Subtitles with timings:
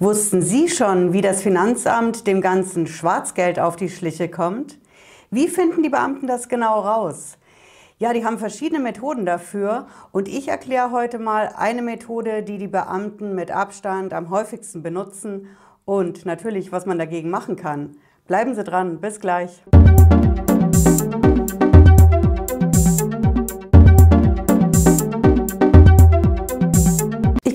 [0.00, 4.78] Wussten Sie schon, wie das Finanzamt dem ganzen Schwarzgeld auf die Schliche kommt?
[5.32, 7.36] Wie finden die Beamten das genau raus?
[7.98, 12.68] Ja, die haben verschiedene Methoden dafür und ich erkläre heute mal eine Methode, die die
[12.68, 15.48] Beamten mit Abstand am häufigsten benutzen
[15.84, 17.96] und natürlich, was man dagegen machen kann.
[18.28, 19.64] Bleiben Sie dran, bis gleich.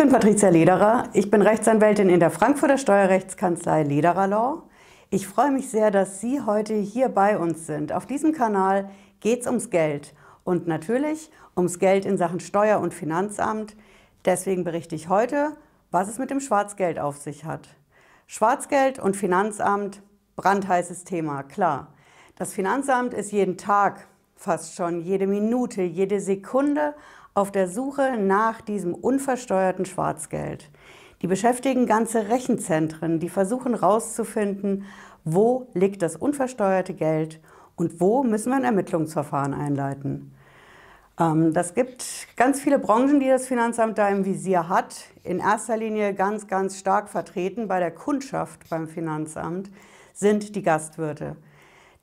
[0.00, 1.10] Bin Patricia Lederer.
[1.12, 4.62] Ich bin Rechtsanwältin in der Frankfurter Steuerrechtskanzlei Lederer Law.
[5.10, 7.92] Ich freue mich sehr, dass Sie heute hier bei uns sind.
[7.92, 8.88] Auf diesem Kanal
[9.20, 13.76] geht es ums Geld und natürlich ums Geld in Sachen Steuer- und Finanzamt.
[14.24, 15.58] Deswegen berichte ich heute,
[15.90, 17.68] was es mit dem Schwarzgeld auf sich hat.
[18.26, 20.00] Schwarzgeld und Finanzamt,
[20.34, 21.88] brandheißes Thema, klar.
[22.36, 26.94] Das Finanzamt ist jeden Tag, fast schon jede Minute, jede Sekunde
[27.34, 30.70] auf der Suche nach diesem unversteuerten Schwarzgeld.
[31.22, 34.84] Die beschäftigen ganze Rechenzentren, die versuchen herauszufinden,
[35.24, 37.40] wo liegt das unversteuerte Geld
[37.76, 40.32] und wo müssen wir ein Ermittlungsverfahren einleiten.
[41.18, 44.96] Ähm, das gibt ganz viele Branchen, die das Finanzamt da im Visier hat.
[45.22, 49.70] In erster Linie ganz, ganz stark vertreten bei der Kundschaft beim Finanzamt
[50.14, 51.36] sind die Gastwirte.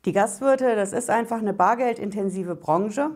[0.06, 3.12] Die Gastwirte, das ist einfach eine bargeldintensive Branche.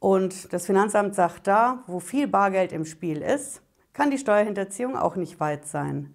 [0.00, 5.16] Und das Finanzamt sagt da, wo viel Bargeld im Spiel ist, kann die Steuerhinterziehung auch
[5.16, 6.14] nicht weit sein.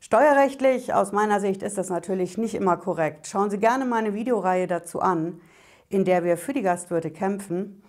[0.00, 3.28] Steuerrechtlich aus meiner Sicht ist das natürlich nicht immer korrekt.
[3.28, 5.40] Schauen Sie gerne meine Videoreihe dazu an,
[5.88, 7.82] in der wir für die Gastwirte kämpfen.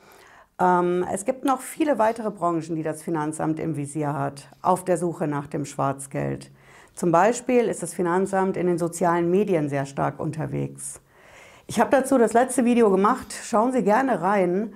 [0.59, 4.97] Ähm, es gibt noch viele weitere Branchen, die das Finanzamt im Visier hat, auf der
[4.97, 6.51] Suche nach dem Schwarzgeld.
[6.93, 11.01] Zum Beispiel ist das Finanzamt in den sozialen Medien sehr stark unterwegs.
[11.65, 13.33] Ich habe dazu das letzte Video gemacht.
[13.43, 14.73] Schauen Sie gerne rein.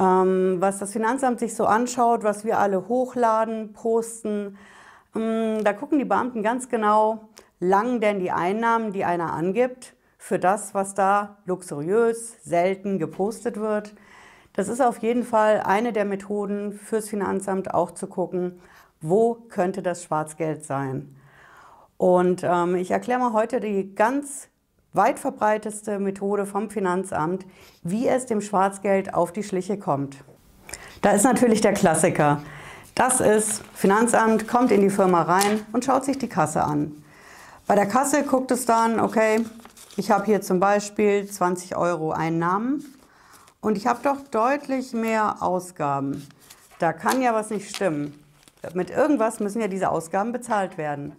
[0.00, 4.56] Ähm, was das Finanzamt sich so anschaut, was wir alle hochladen, posten,
[5.14, 7.28] ähm, da gucken die Beamten ganz genau,
[7.60, 13.94] lang denn die Einnahmen, die einer angibt, für das, was da luxuriös, selten gepostet wird.
[14.54, 18.60] Das ist auf jeden Fall eine der Methoden fürs Finanzamt auch zu gucken,
[19.00, 21.16] wo könnte das Schwarzgeld sein.
[21.96, 24.49] Und ähm, ich erkläre mal heute die ganz
[24.92, 27.46] weit verbreiteste Methode vom Finanzamt,
[27.82, 30.16] wie es dem Schwarzgeld auf die Schliche kommt.
[31.02, 32.42] Da ist natürlich der Klassiker.
[32.94, 37.02] Das ist, Finanzamt kommt in die Firma rein und schaut sich die Kasse an.
[37.66, 39.44] Bei der Kasse guckt es dann, okay,
[39.96, 42.84] ich habe hier zum Beispiel 20 Euro Einnahmen
[43.60, 46.26] und ich habe doch deutlich mehr Ausgaben.
[46.78, 48.18] Da kann ja was nicht stimmen.
[48.74, 51.14] Mit irgendwas müssen ja diese Ausgaben bezahlt werden.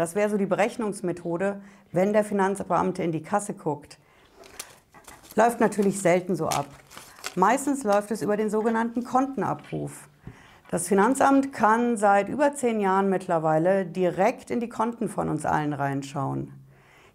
[0.00, 1.60] Das wäre so die Berechnungsmethode,
[1.92, 3.98] wenn der Finanzbeamte in die Kasse guckt.
[5.36, 6.64] Läuft natürlich selten so ab.
[7.34, 10.08] Meistens läuft es über den sogenannten Kontenabruf.
[10.70, 15.74] Das Finanzamt kann seit über zehn Jahren mittlerweile direkt in die Konten von uns allen
[15.74, 16.50] reinschauen.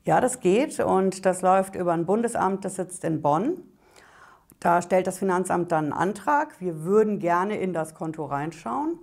[0.04, 3.64] Ja, das geht und das läuft über ein Bundesamt, das sitzt in Bonn.
[4.60, 6.62] Da stellt das Finanzamt dann einen Antrag.
[6.62, 9.00] Wir würden gerne in das Konto reinschauen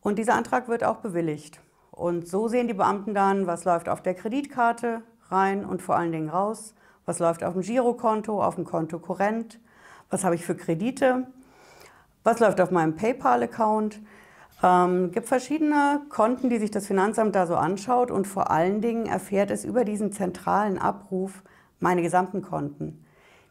[0.00, 1.60] und dieser Antrag wird auch bewilligt.
[1.98, 6.12] Und so sehen die Beamten dann, was läuft auf der Kreditkarte rein und vor allen
[6.12, 6.76] Dingen raus,
[7.06, 9.58] was läuft auf dem Girokonto, auf dem Konto Korrent,
[10.08, 11.26] was habe ich für Kredite,
[12.22, 14.00] was läuft auf meinem PayPal-Account.
[14.62, 19.06] Ähm, gibt verschiedene Konten, die sich das Finanzamt da so anschaut und vor allen Dingen
[19.06, 21.42] erfährt es über diesen zentralen Abruf
[21.80, 23.04] meine gesamten Konten.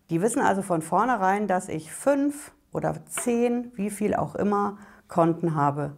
[0.09, 4.77] Die wissen also von vornherein, dass ich fünf oder zehn, wie viel auch immer,
[5.09, 5.97] Konten habe.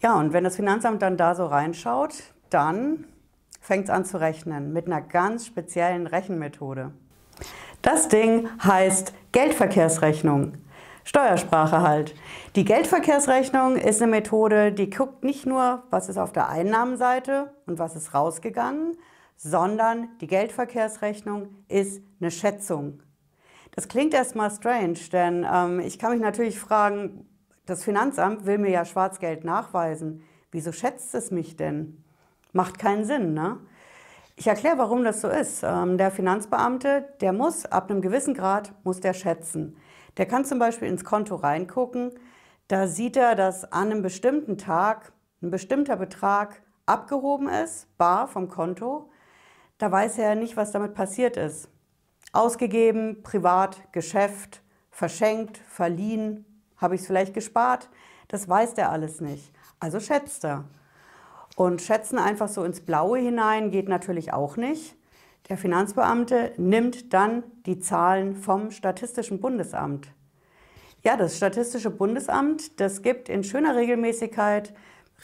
[0.00, 2.14] Ja, und wenn das Finanzamt dann da so reinschaut,
[2.50, 3.04] dann
[3.60, 6.92] fängt es an zu rechnen mit einer ganz speziellen Rechenmethode.
[7.82, 10.54] Das Ding heißt Geldverkehrsrechnung.
[11.04, 12.14] Steuersprache halt.
[12.54, 17.78] Die Geldverkehrsrechnung ist eine Methode, die guckt nicht nur, was ist auf der Einnahmenseite und
[17.78, 18.96] was ist rausgegangen,
[19.36, 23.02] sondern die Geldverkehrsrechnung ist eine Schätzung.
[23.74, 27.26] Das klingt erstmal strange, denn ähm, ich kann mich natürlich fragen,
[27.68, 30.24] das Finanzamt will mir ja Schwarzgeld nachweisen.
[30.50, 32.02] Wieso schätzt es mich denn?
[32.52, 33.58] Macht keinen Sinn, ne?
[34.36, 35.62] Ich erkläre, warum das so ist.
[35.62, 39.76] Ähm, der Finanzbeamte, der muss ab einem gewissen Grad, muss der schätzen.
[40.16, 42.12] Der kann zum Beispiel ins Konto reingucken.
[42.68, 45.12] Da sieht er, dass an einem bestimmten Tag
[45.42, 49.10] ein bestimmter Betrag abgehoben ist, bar vom Konto.
[49.76, 51.68] Da weiß er nicht, was damit passiert ist.
[52.32, 56.46] Ausgegeben, privat, Geschäft, verschenkt, verliehen,
[56.78, 57.88] habe ich es vielleicht gespart?
[58.28, 59.52] Das weiß der alles nicht.
[59.80, 60.64] Also schätzt er.
[61.56, 64.96] Und schätzen einfach so ins Blaue hinein geht natürlich auch nicht.
[65.48, 70.08] Der Finanzbeamte nimmt dann die Zahlen vom Statistischen Bundesamt.
[71.02, 74.74] Ja, das Statistische Bundesamt, das gibt in schöner Regelmäßigkeit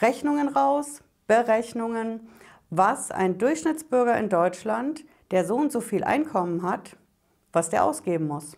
[0.00, 2.28] Rechnungen raus, Berechnungen,
[2.70, 6.96] was ein Durchschnittsbürger in Deutschland, der so und so viel Einkommen hat,
[7.52, 8.56] was der ausgeben muss.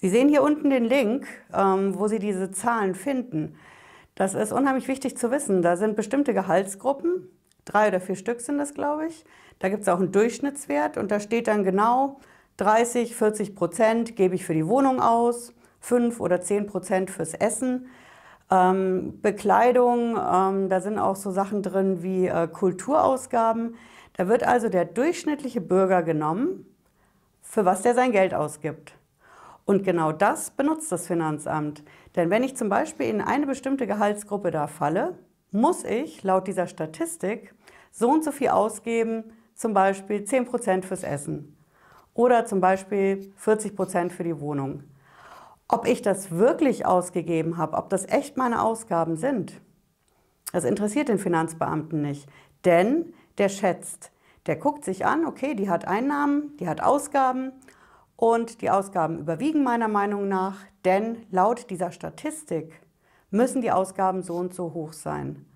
[0.00, 3.56] Sie sehen hier unten den Link, ähm, wo Sie diese Zahlen finden.
[4.14, 5.60] Das ist unheimlich wichtig zu wissen.
[5.60, 7.28] Da sind bestimmte Gehaltsgruppen,
[7.64, 9.24] drei oder vier Stück sind das, glaube ich.
[9.58, 12.20] Da gibt es auch einen Durchschnittswert und da steht dann genau
[12.58, 17.88] 30, 40 Prozent gebe ich für die Wohnung aus, 5 oder 10 Prozent fürs Essen.
[18.52, 23.74] Ähm, Bekleidung, ähm, da sind auch so Sachen drin wie äh, Kulturausgaben.
[24.12, 26.66] Da wird also der durchschnittliche Bürger genommen,
[27.42, 28.97] für was der sein Geld ausgibt.
[29.68, 31.82] Und genau das benutzt das Finanzamt.
[32.16, 35.18] Denn wenn ich zum Beispiel in eine bestimmte Gehaltsgruppe da falle,
[35.50, 37.54] muss ich laut dieser Statistik
[37.90, 39.24] so und so viel ausgeben,
[39.54, 41.54] zum Beispiel 10% fürs Essen
[42.14, 44.84] oder zum Beispiel 40% für die Wohnung.
[45.68, 49.60] Ob ich das wirklich ausgegeben habe, ob das echt meine Ausgaben sind,
[50.50, 52.26] das interessiert den Finanzbeamten nicht.
[52.64, 54.12] Denn der schätzt,
[54.46, 57.52] der guckt sich an, okay, die hat Einnahmen, die hat Ausgaben
[58.18, 62.82] und die Ausgaben überwiegen meiner Meinung nach, denn laut dieser Statistik
[63.30, 65.46] müssen die Ausgaben so und so hoch sein.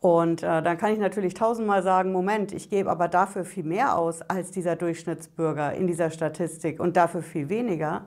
[0.00, 3.98] Und äh, dann kann ich natürlich tausendmal sagen, Moment, ich gebe aber dafür viel mehr
[3.98, 8.06] aus als dieser Durchschnittsbürger in dieser Statistik und dafür viel weniger,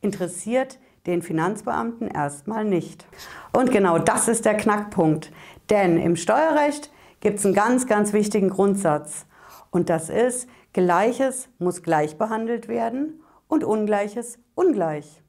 [0.00, 3.06] interessiert den Finanzbeamten erstmal nicht.
[3.52, 5.30] Und genau das ist der Knackpunkt.
[5.68, 6.90] Denn im Steuerrecht
[7.20, 9.26] gibt es einen ganz, ganz wichtigen Grundsatz.
[9.70, 15.20] Und das ist, Gleiches muss gleich behandelt werden und Ungleiches ungleich.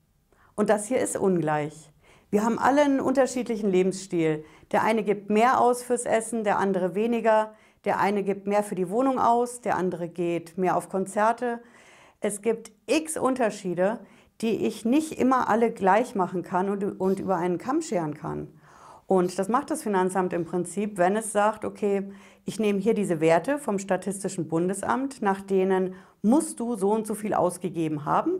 [0.54, 1.92] Und das hier ist ungleich.
[2.30, 4.46] Wir haben alle einen unterschiedlichen Lebensstil.
[4.72, 7.56] Der eine gibt mehr aus fürs Essen, der andere weniger.
[7.86, 11.60] Der eine gibt mehr für die Wohnung aus, der andere geht mehr auf Konzerte.
[12.20, 14.00] Es gibt x Unterschiede,
[14.42, 18.48] die ich nicht immer alle gleich machen kann und, und über einen Kamm scheren kann.
[19.12, 22.10] Und das macht das Finanzamt im Prinzip, wenn es sagt, okay,
[22.46, 27.14] ich nehme hier diese Werte vom Statistischen Bundesamt, nach denen musst du so und so
[27.14, 28.40] viel ausgegeben haben.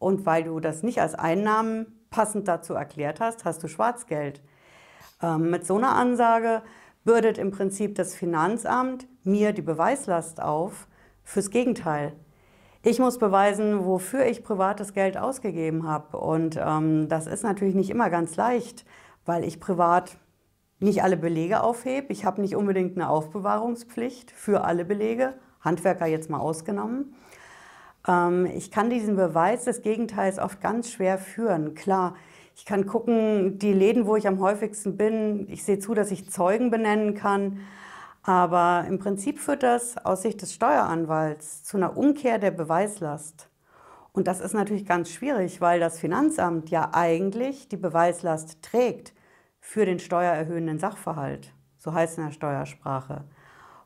[0.00, 4.42] Und weil du das nicht als Einnahmen passend dazu erklärt hast, hast du Schwarzgeld.
[5.22, 6.62] Ähm, mit so einer Ansage
[7.04, 10.88] bürdet im Prinzip das Finanzamt mir die Beweislast auf
[11.22, 12.12] fürs Gegenteil.
[12.82, 16.16] Ich muss beweisen, wofür ich privates Geld ausgegeben habe.
[16.16, 18.84] Und ähm, das ist natürlich nicht immer ganz leicht
[19.24, 20.16] weil ich privat
[20.78, 22.12] nicht alle Belege aufhebe.
[22.12, 27.14] Ich habe nicht unbedingt eine Aufbewahrungspflicht für alle Belege, Handwerker jetzt mal ausgenommen.
[28.06, 31.74] Ähm, ich kann diesen Beweis des Gegenteils oft ganz schwer führen.
[31.74, 32.14] Klar,
[32.54, 36.30] ich kann gucken, die Läden, wo ich am häufigsten bin, ich sehe zu, dass ich
[36.30, 37.60] Zeugen benennen kann.
[38.24, 43.48] Aber im Prinzip führt das aus Sicht des Steueranwalts zu einer Umkehr der Beweislast.
[44.12, 49.14] Und das ist natürlich ganz schwierig, weil das Finanzamt ja eigentlich die Beweislast trägt
[49.58, 51.52] für den steuererhöhenden Sachverhalt.
[51.78, 53.24] So heißt es in der Steuersprache.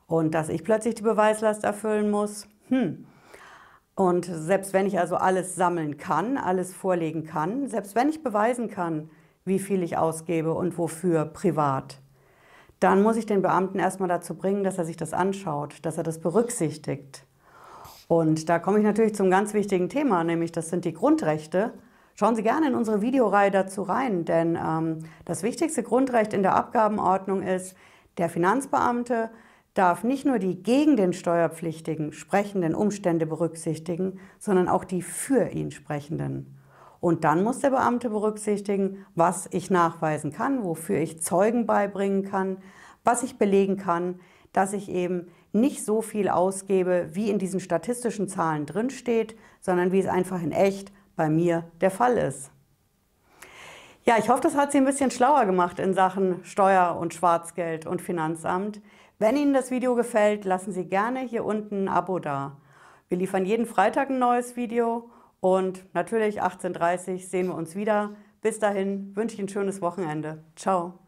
[0.05, 3.05] Und dass ich plötzlich die Beweislast erfüllen muss, hm.
[3.95, 8.69] Und selbst wenn ich also alles sammeln kann, alles vorlegen kann, selbst wenn ich beweisen
[8.69, 9.09] kann,
[9.43, 11.99] wie viel ich ausgebe und wofür privat,
[12.79, 16.03] dann muss ich den Beamten erstmal dazu bringen, dass er sich das anschaut, dass er
[16.03, 17.25] das berücksichtigt.
[18.07, 21.73] Und da komme ich natürlich zum ganz wichtigen Thema, nämlich das sind die Grundrechte.
[22.15, 26.55] Schauen Sie gerne in unsere Videoreihe dazu rein, denn ähm, das wichtigste Grundrecht in der
[26.55, 27.75] Abgabenordnung ist,
[28.17, 29.29] der Finanzbeamte
[29.73, 35.69] darf nicht nur die gegen den Steuerpflichtigen sprechenden Umstände berücksichtigen, sondern auch die für ihn
[35.71, 36.57] sprechenden.
[36.99, 42.57] Und dann muss der Beamte berücksichtigen, was ich nachweisen kann, wofür ich Zeugen beibringen kann,
[43.03, 44.19] was ich belegen kann,
[44.51, 45.27] dass ich eben
[45.59, 50.51] nicht so viel ausgebe, wie in diesen statistischen Zahlen drinsteht, sondern wie es einfach in
[50.51, 52.51] echt bei mir der Fall ist.
[54.05, 57.85] Ja, ich hoffe, das hat Sie ein bisschen schlauer gemacht in Sachen Steuer und Schwarzgeld
[57.85, 58.81] und Finanzamt.
[59.19, 62.55] Wenn Ihnen das Video gefällt, lassen Sie gerne hier unten ein Abo da.
[63.09, 65.09] Wir liefern jeden Freitag ein neues Video
[65.39, 68.11] und natürlich 18.30 Uhr sehen wir uns wieder.
[68.41, 70.43] Bis dahin wünsche ich ein schönes Wochenende.
[70.55, 71.06] Ciao.